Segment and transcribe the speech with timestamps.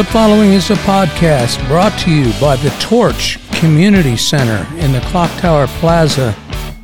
[0.00, 5.00] The following is a podcast brought to you by the Torch Community Center in the
[5.00, 6.34] Clock Tower Plaza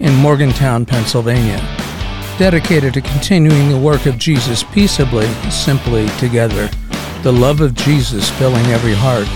[0.00, 1.58] in Morgantown, Pennsylvania,
[2.38, 6.70] dedicated to continuing the work of Jesus peaceably, simply together,
[7.22, 9.28] the love of Jesus filling every heart.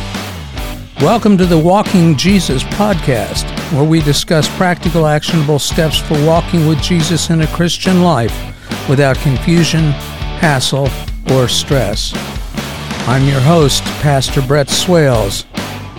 [1.03, 6.81] Welcome to the Walking Jesus podcast, where we discuss practical, actionable steps for walking with
[6.81, 8.35] Jesus in a Christian life
[8.89, 9.91] without confusion,
[10.41, 10.89] hassle,
[11.31, 12.15] or stress.
[13.09, 15.45] I'm your host, Pastor Brett Swales,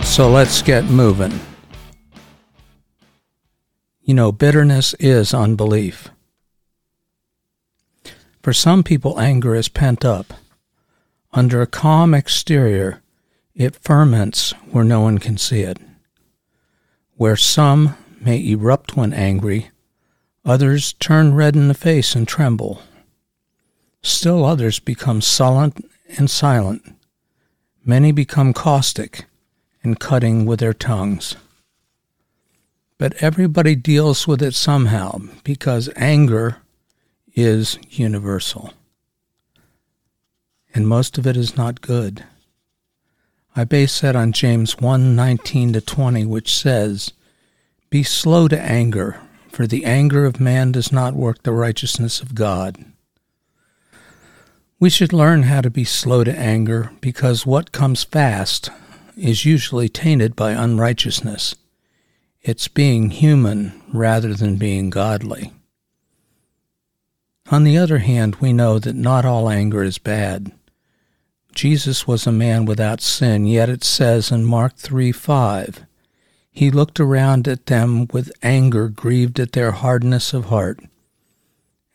[0.02, 1.40] so let's get moving.
[4.02, 6.10] You know, bitterness is unbelief.
[8.42, 10.34] For some people, anger is pent up.
[11.32, 13.02] Under a calm exterior,
[13.54, 15.78] it ferments where no one can see it.
[17.16, 19.70] Where some may erupt when angry,
[20.44, 22.82] others turn red in the face and tremble.
[24.02, 25.72] Still others become sullen
[26.18, 26.96] and silent.
[27.88, 29.24] Many become caustic
[29.82, 31.36] and cutting with their tongues.
[32.98, 36.58] But everybody deals with it somehow because anger
[37.34, 38.74] is universal.
[40.74, 42.24] And most of it is not good.
[43.56, 47.14] I base that on James 1 19 to 20, which says,
[47.88, 49.18] Be slow to anger,
[49.50, 52.84] for the anger of man does not work the righteousness of God.
[54.80, 58.70] We should learn how to be slow to anger because what comes fast
[59.16, 61.56] is usually tainted by unrighteousness.
[62.42, 65.52] It's being human rather than being godly.
[67.50, 70.52] On the other hand, we know that not all anger is bad.
[71.52, 75.84] Jesus was a man without sin, yet it says in Mark 3 5,
[76.52, 80.78] He looked around at them with anger, grieved at their hardness of heart.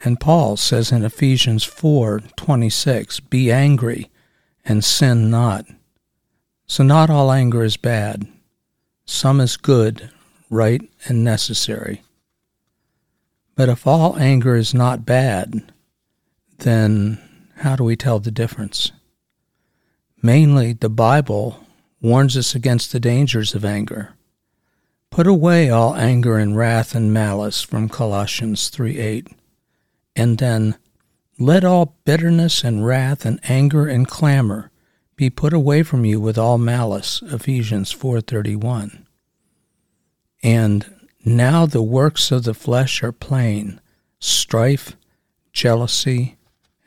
[0.04, 4.12] And Paul says in Ephesians 4:26, "Be angry
[4.66, 5.66] and sin not."
[6.68, 8.28] So not all anger is bad.
[9.06, 10.10] Some is good,
[10.50, 12.02] right, and necessary.
[13.55, 15.72] But if all anger is not bad,
[16.58, 17.20] then
[17.58, 18.92] how do we tell the difference?
[20.22, 21.66] Mainly, the Bible
[22.02, 24.10] warns us against the dangers of anger.
[25.11, 29.27] Put away all anger and wrath and malice from Colossians 3 8
[30.16, 30.76] and then,
[31.40, 34.70] let all bitterness and wrath and anger and clamor
[35.16, 37.22] be put away from you with all malice.
[37.24, 39.06] Ephesians 4:31.
[40.44, 43.80] And now the works of the flesh are plain:
[44.20, 44.96] strife,
[45.52, 46.38] jealousy,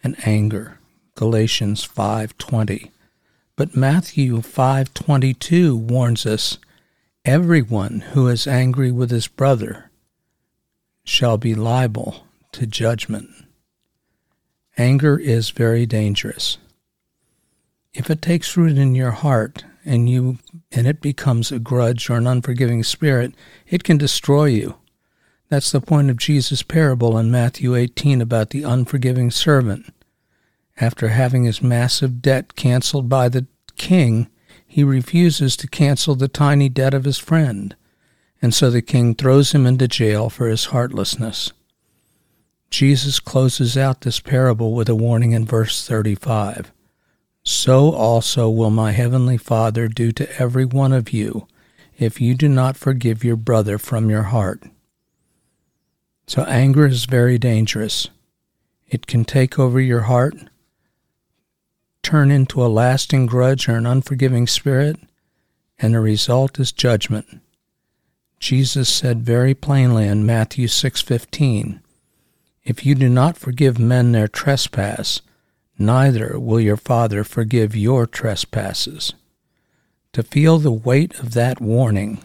[0.02, 0.78] and anger.
[1.14, 2.90] Galatians 5:20.
[3.56, 6.58] But Matthew 5:22 warns us,
[7.24, 9.90] everyone who is angry with his brother
[11.04, 12.25] shall be liable
[12.56, 13.28] to judgment.
[14.78, 16.56] Anger is very dangerous.
[17.92, 20.38] If it takes root in your heart and you
[20.72, 23.34] and it becomes a grudge or an unforgiving spirit,
[23.68, 24.76] it can destroy you.
[25.50, 29.92] That's the point of Jesus' parable in Matthew 18 about the unforgiving servant.
[30.78, 33.46] After having his massive debt canceled by the
[33.76, 34.28] king,
[34.66, 37.76] he refuses to cancel the tiny debt of his friend,
[38.40, 41.52] and so the king throws him into jail for his heartlessness.
[42.70, 46.72] Jesus closes out this parable with a warning in verse 35
[47.44, 51.46] So also will my heavenly Father do to every one of you
[51.98, 54.62] if you do not forgive your brother from your heart.
[56.26, 58.08] So anger is very dangerous.
[58.88, 60.34] It can take over your heart,
[62.02, 64.96] turn into a lasting grudge or an unforgiving spirit,
[65.78, 67.40] and the result is judgment.
[68.38, 71.80] Jesus said very plainly in Matthew 6:15,
[72.66, 75.22] if you do not forgive men their trespass,
[75.78, 79.14] neither will your Father forgive your trespasses.
[80.12, 82.24] To feel the weight of that warning,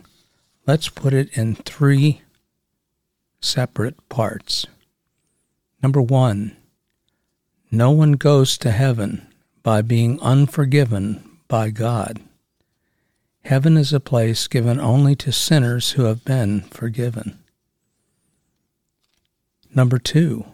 [0.66, 2.22] let's put it in three
[3.40, 4.66] separate parts.
[5.84, 6.58] Number one,
[7.70, 9.28] no one goes to heaven
[9.62, 12.20] by being unforgiven by God.
[13.44, 17.41] Heaven is a place given only to sinners who have been forgiven.
[19.74, 20.46] Number two,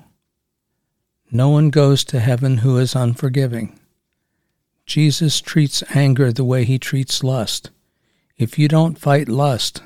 [1.32, 3.80] no one goes to heaven who is unforgiving.
[4.86, 7.72] Jesus treats anger the way he treats lust.
[8.38, 9.82] If you don't fight lust,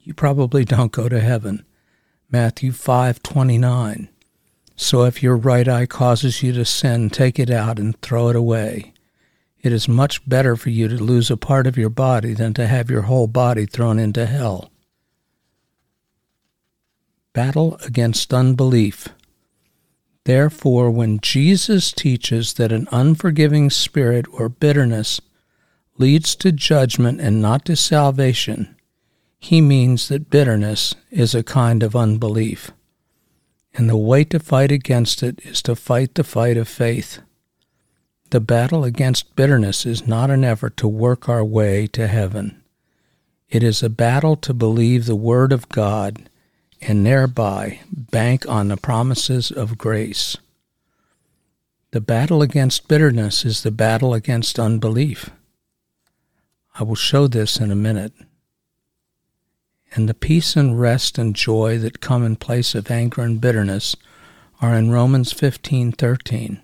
[0.00, 1.64] you probably don't go to heaven.
[2.30, 4.08] Matthew 5:29.
[4.76, 8.36] So if your right eye causes you to sin, take it out and throw it
[8.36, 8.94] away.
[9.60, 12.66] It is much better for you to lose a part of your body than to
[12.66, 14.69] have your whole body thrown into hell
[17.32, 19.08] battle against unbelief.
[20.24, 25.20] Therefore, when Jesus teaches that an unforgiving spirit or bitterness
[25.96, 28.76] leads to judgment and not to salvation,
[29.38, 32.70] he means that bitterness is a kind of unbelief.
[33.74, 37.20] And the way to fight against it is to fight the fight of faith.
[38.30, 42.62] The battle against bitterness is not an effort to work our way to heaven.
[43.48, 46.29] It is a battle to believe the Word of God
[46.80, 50.36] and thereby bank on the promises of grace.
[51.92, 55.30] The battle against bitterness is the battle against unbelief.
[56.78, 58.12] I will show this in a minute.
[59.92, 63.96] And the peace and rest and joy that come in place of anger and bitterness
[64.60, 66.62] are in Romans 15:13,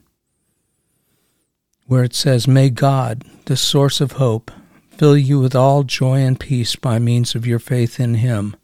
[1.86, 4.52] where it says, "May God, the source of hope,
[4.90, 8.54] fill you with all joy and peace by means of your faith in him."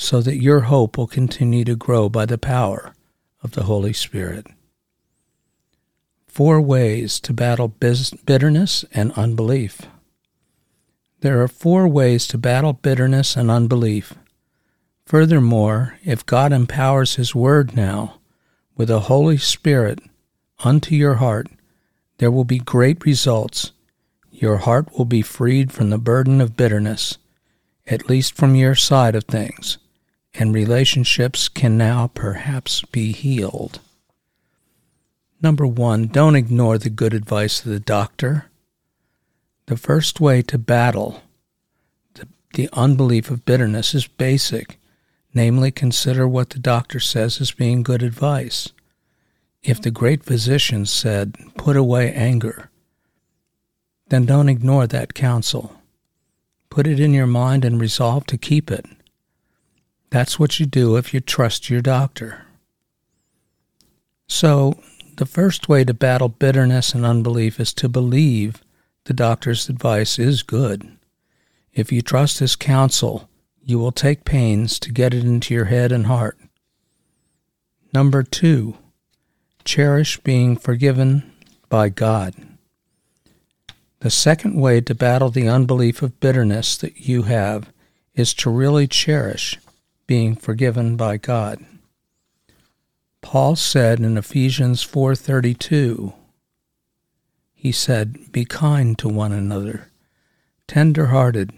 [0.00, 2.94] So that your hope will continue to grow by the power
[3.42, 4.46] of the Holy Spirit.
[6.26, 9.82] Four ways to battle bitterness and unbelief.
[11.20, 14.14] There are four ways to battle bitterness and unbelief.
[15.04, 18.20] Furthermore, if God empowers His Word now
[18.78, 19.98] with the Holy Spirit
[20.64, 21.48] unto your heart,
[22.16, 23.72] there will be great results.
[24.30, 27.18] Your heart will be freed from the burden of bitterness,
[27.86, 29.76] at least from your side of things
[30.40, 33.78] and relationships can now perhaps be healed.
[35.42, 38.46] Number one, don't ignore the good advice of the doctor.
[39.66, 41.22] The first way to battle
[42.14, 44.80] the, the unbelief of bitterness is basic,
[45.34, 48.70] namely, consider what the doctor says as being good advice.
[49.62, 52.70] If the great physician said, put away anger,
[54.08, 55.76] then don't ignore that counsel.
[56.70, 58.86] Put it in your mind and resolve to keep it.
[60.10, 62.46] That's what you do if you trust your doctor.
[64.28, 64.80] So,
[65.16, 68.62] the first way to battle bitterness and unbelief is to believe
[69.04, 70.96] the doctor's advice is good.
[71.72, 73.28] If you trust his counsel,
[73.64, 76.38] you will take pains to get it into your head and heart.
[77.92, 78.76] Number two,
[79.64, 81.32] cherish being forgiven
[81.68, 82.34] by God.
[84.00, 87.70] The second way to battle the unbelief of bitterness that you have
[88.14, 89.58] is to really cherish
[90.10, 91.64] being forgiven by God.
[93.22, 96.14] Paul said in Ephesians 4:32
[97.54, 99.86] he said, "Be kind to one another,
[100.66, 101.52] tender-hearted,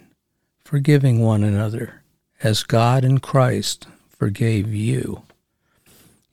[0.62, 2.02] forgiving one another,
[2.42, 5.22] as God in Christ forgave you."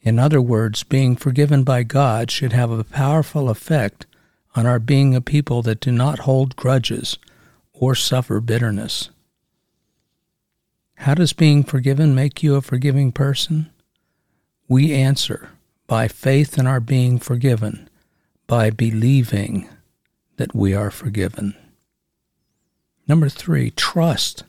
[0.01, 4.05] In other words, being forgiven by God should have a powerful effect
[4.55, 7.17] on our being a people that do not hold grudges
[7.71, 9.09] or suffer bitterness.
[11.03, 13.69] How does being forgiven make you a forgiving person?
[14.67, 15.49] We answer
[15.87, 17.89] by faith in our being forgiven,
[18.47, 19.69] by believing
[20.35, 21.55] that we are forgiven.
[23.07, 24.43] Number three, trust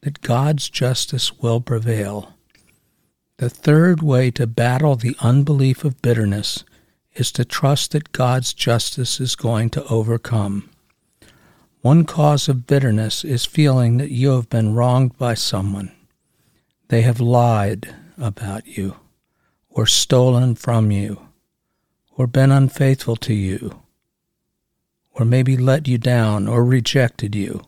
[0.00, 2.32] that God's justice will prevail.
[3.36, 6.64] The third way to battle the unbelief of bitterness
[7.14, 10.69] is to trust that God's justice is going to overcome.
[11.82, 15.92] One cause of bitterness is feeling that you have been wronged by someone.
[16.88, 18.96] They have lied about you,
[19.70, 21.28] or stolen from you,
[22.16, 23.80] or been unfaithful to you,
[25.12, 27.62] or maybe let you down or rejected you.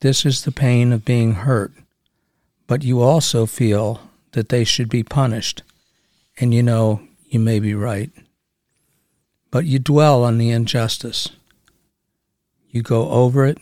[0.00, 1.72] This is the pain of being hurt.
[2.66, 4.00] But you also feel
[4.32, 5.62] that they should be punished,
[6.38, 8.10] and you know you may be right.
[9.50, 11.28] But you dwell on the injustice.
[12.68, 13.58] You go over it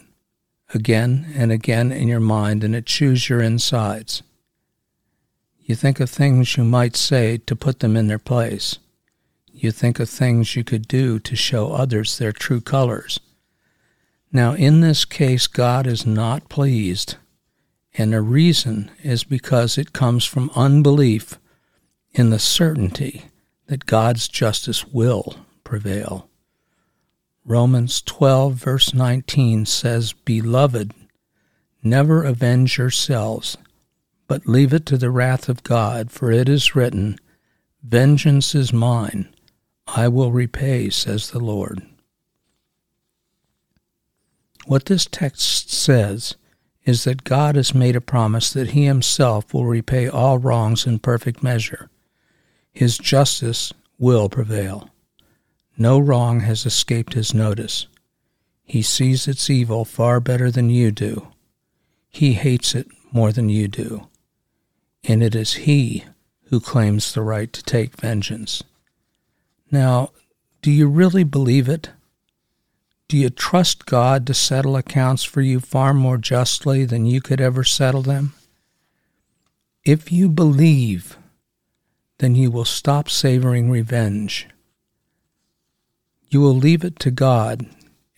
[0.73, 4.23] again and again in your mind, and it chews your insides.
[5.61, 8.79] You think of things you might say to put them in their place.
[9.53, 13.21] You think of things you could do to show others their true colors.
[14.33, 17.17] Now, in this case, God is not pleased,
[17.95, 21.39] and the reason is because it comes from unbelief
[22.13, 23.27] in the certainty
[23.67, 26.29] that God's justice will prevail.
[27.47, 30.95] Romans 12, verse 19 says, Beloved,
[31.83, 33.59] never avenge yourselves,
[34.27, 37.19] but leave it to the wrath of God, for it is written,
[37.83, 39.29] Vengeance is mine,
[39.87, 41.83] I will repay, says the Lord.
[44.65, 46.37] What this text says
[46.87, 50.99] is that God has made a promise that He Himself will repay all wrongs in
[50.99, 51.91] perfect measure.
[52.73, 54.89] His justice will prevail.
[55.77, 57.87] No wrong has escaped his notice.
[58.65, 61.29] He sees its evil far better than you do.
[62.09, 64.09] He hates it more than you do.
[65.03, 66.05] And it is he
[66.45, 68.63] who claims the right to take vengeance.
[69.71, 70.11] Now,
[70.63, 71.91] do you really believe it?
[73.09, 77.41] Do you trust God to settle accounts for you far more justly than you could
[77.41, 78.35] ever settle them?
[79.85, 81.19] If you believe,
[82.19, 84.49] then you will stop savoring revenge.
[86.35, 87.65] You will leave it to God,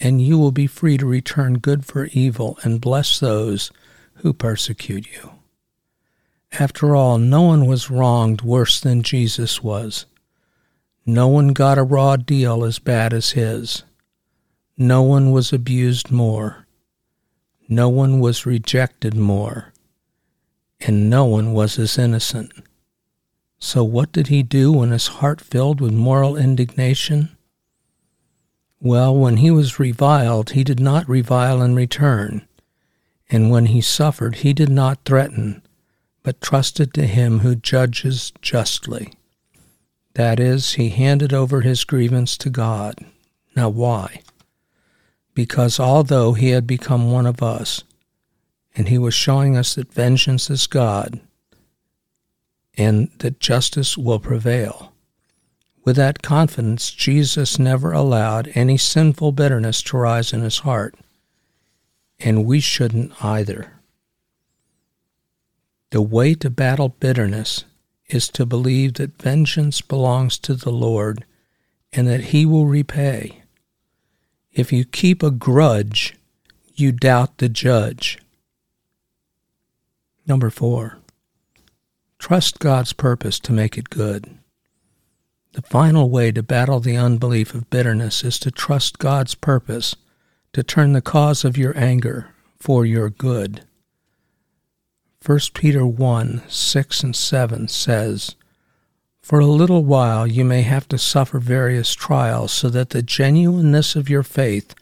[0.00, 3.70] and you will be free to return good for evil and bless those
[4.14, 5.32] who persecute you.
[6.58, 10.06] After all, no one was wronged worse than Jesus was.
[11.04, 13.82] No one got a raw deal as bad as his.
[14.78, 16.66] No one was abused more.
[17.68, 19.74] No one was rejected more.
[20.80, 22.50] And no one was as innocent.
[23.58, 27.35] So what did he do when his heart filled with moral indignation?
[28.80, 32.46] Well, when he was reviled, he did not revile in return.
[33.30, 35.62] And when he suffered, he did not threaten,
[36.22, 39.12] but trusted to him who judges justly.
[40.14, 43.04] That is, he handed over his grievance to God.
[43.54, 44.22] Now, why?
[45.36, 47.84] because although he had become one of us,
[48.74, 51.20] and he was showing us that vengeance is God
[52.76, 54.92] and that justice will prevail.
[55.86, 60.96] With that confidence, Jesus never allowed any sinful bitterness to rise in his heart,
[62.18, 63.72] and we shouldn't either.
[65.90, 67.64] The way to battle bitterness
[68.08, 71.24] is to believe that vengeance belongs to the Lord
[71.92, 73.42] and that he will repay.
[74.52, 76.16] If you keep a grudge,
[76.74, 78.18] you doubt the judge.
[80.26, 80.98] Number four,
[82.18, 84.35] trust God's purpose to make it good.
[85.56, 89.96] The final way to battle the unbelief of bitterness is to trust God's purpose
[90.52, 93.64] to turn the cause of your anger for your good.
[95.24, 98.36] 1 Peter 1 6 and 7 says,
[99.22, 103.96] for a little while you may have to suffer various trials, so that the genuineness
[103.96, 104.74] of your faith,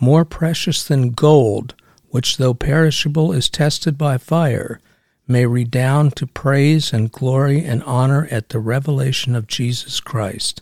[0.00, 1.74] more precious than gold,
[2.08, 4.80] which though perishable is tested by fire,
[5.26, 10.60] may redound to praise and glory and honor at the revelation of Jesus Christ.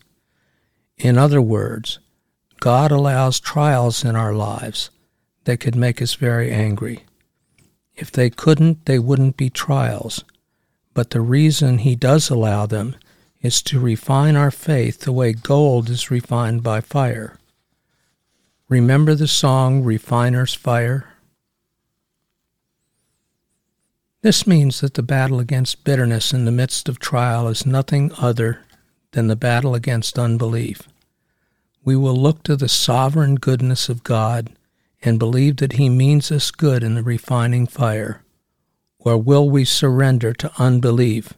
[0.96, 1.98] In other words,
[2.60, 4.90] God allows trials in our lives
[5.44, 7.04] that could make us very angry.
[7.96, 10.24] If they couldn't, they wouldn't be trials.
[10.94, 12.96] But the reason He does allow them
[13.40, 17.38] is to refine our faith the way gold is refined by fire.
[18.68, 21.11] Remember the song Refiner's Fire?
[24.22, 28.60] This means that the battle against bitterness in the midst of trial is nothing other
[29.10, 30.82] than the battle against unbelief.
[31.84, 34.50] We will look to the sovereign goodness of God
[35.02, 38.22] and believe that He means us good in the refining fire,
[38.98, 41.34] or will we surrender to unbelief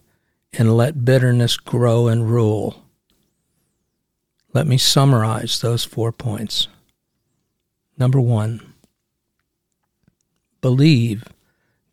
[0.57, 2.83] and let bitterness grow and rule.
[4.53, 6.67] Let me summarize those four points.
[7.97, 8.73] Number one,
[10.61, 11.23] believe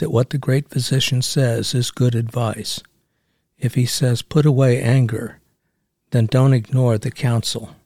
[0.02, 2.82] that what the great physician says is good advice.
[3.56, 5.38] If he says, put away anger,
[6.10, 7.76] then don't ignore the counsel.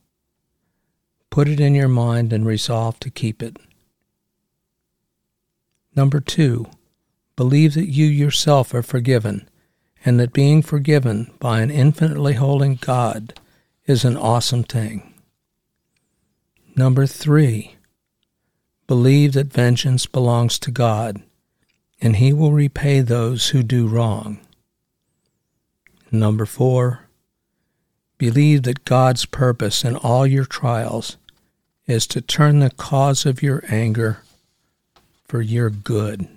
[1.29, 3.59] Put it in your mind and resolve to keep it.
[5.95, 6.71] Number two,
[7.37, 9.47] believe that you yourself are forgiven
[10.03, 13.39] and that being forgiven by an infinitely holy God
[13.85, 15.13] is an awesome thing.
[16.75, 17.77] Number three,
[18.87, 21.23] believe that vengeance belongs to God
[22.01, 24.39] and He will repay those who do wrong.
[26.13, 27.09] Number four,
[28.19, 31.17] believe that God's purpose in all your trials
[31.87, 34.23] is to turn the cause of your anger
[35.25, 36.29] for your good.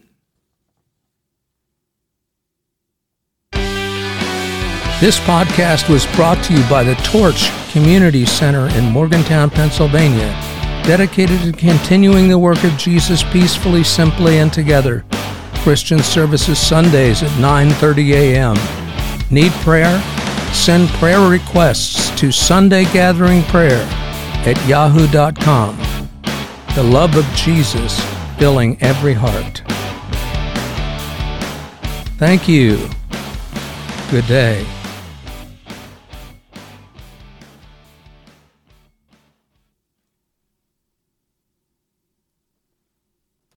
[5.00, 10.28] This podcast was brought to you by the Torch Community Center in Morgantown, Pennsylvania,
[10.84, 15.06] dedicated to continuing the work of Jesus peacefully, simply, and together.
[15.64, 18.56] Christian services Sundays at 9:30 a.m.
[19.30, 20.02] Need prayer?
[20.54, 23.86] Send prayer requests to Sunday Gathering Prayer
[24.46, 25.78] at yahoo.com.
[26.76, 28.00] The love of Jesus
[28.38, 29.62] filling every heart.
[32.18, 32.90] Thank you.
[34.10, 34.66] Good day.